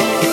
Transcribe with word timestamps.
Oh, 0.00 0.27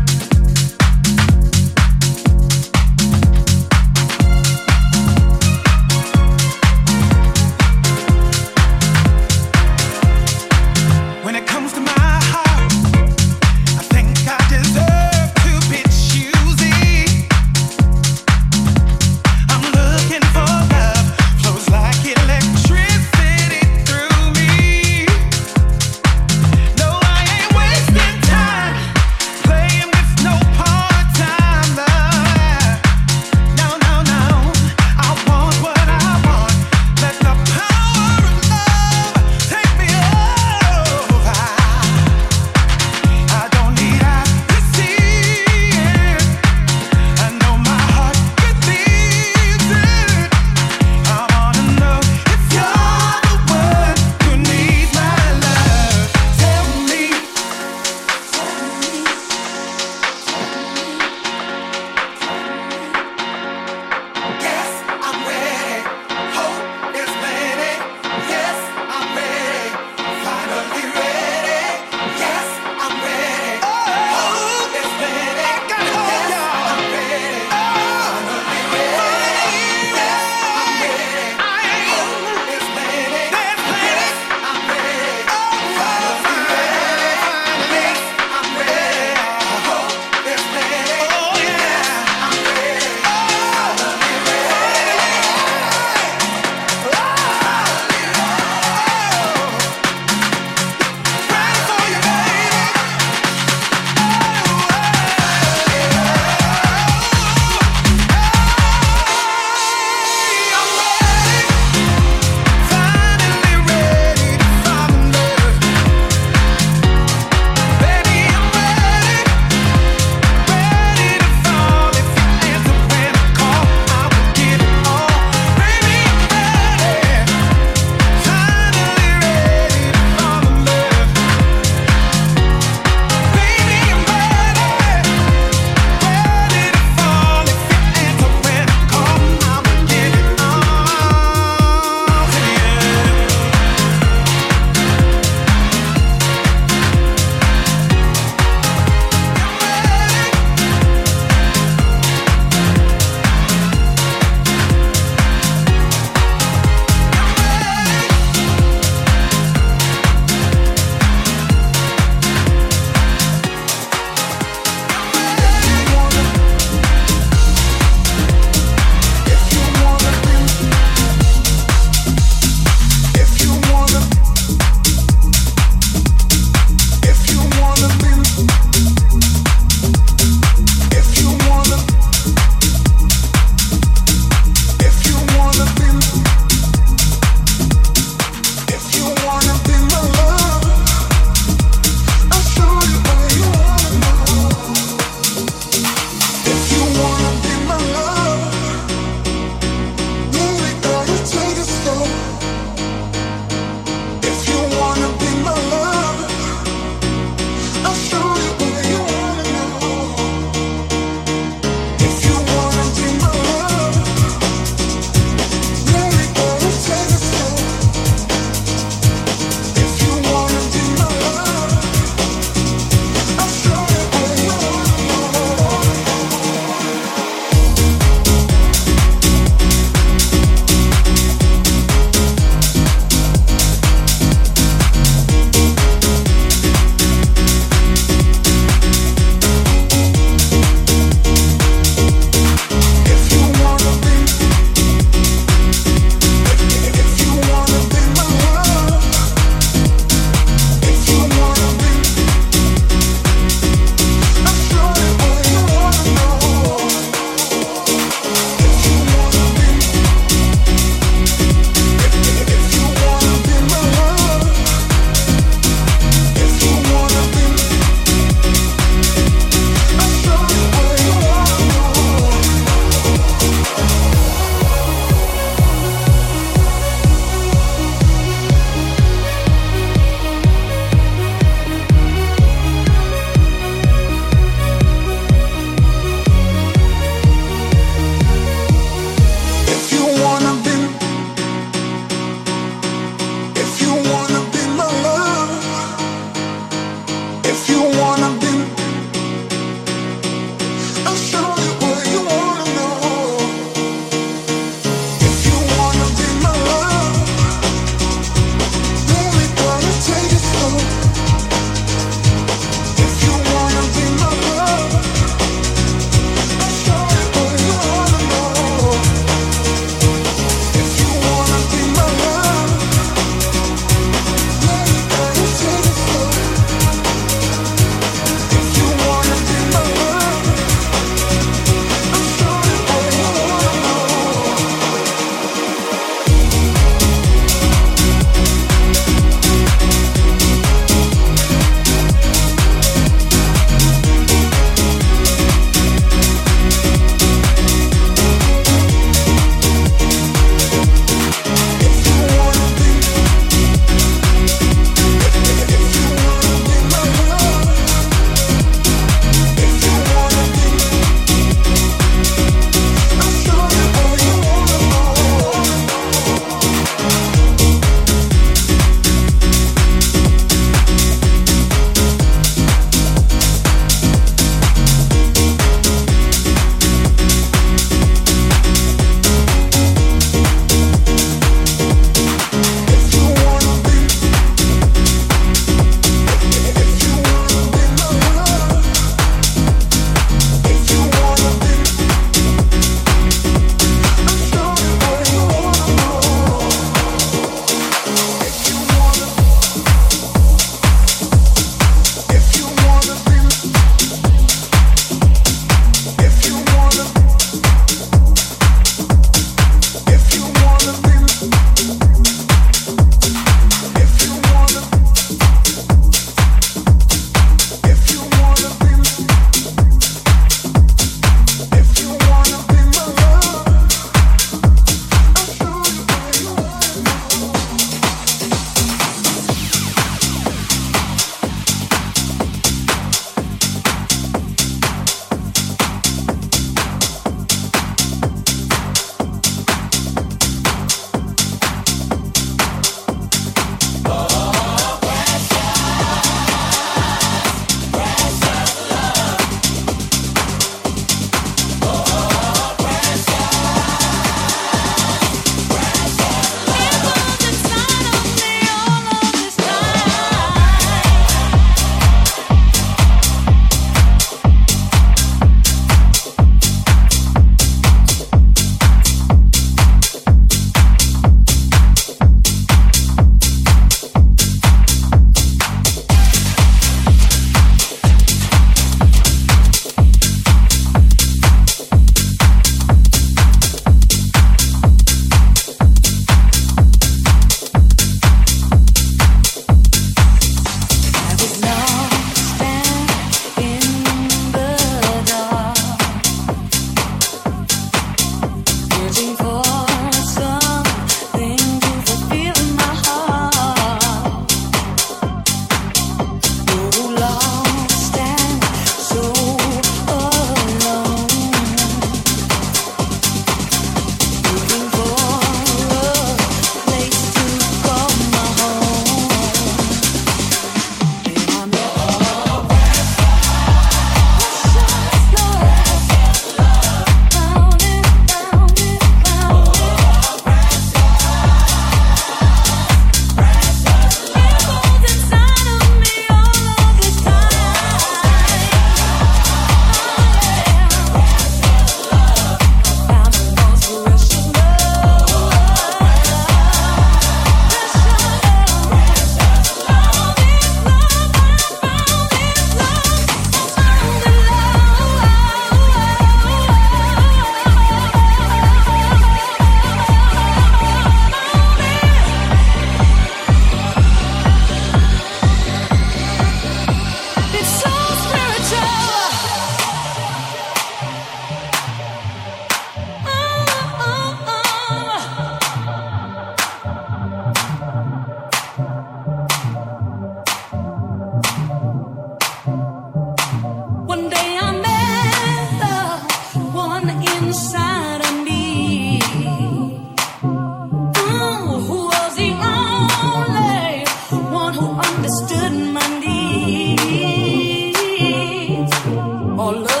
all 599.61 599.73
love. 599.73 600.00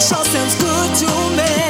Music 0.00 0.34
is 0.34 0.54
good 0.54 0.94
to 0.94 1.36
Yeah. 1.36 1.69